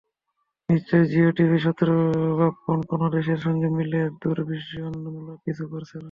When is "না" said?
5.95-5.99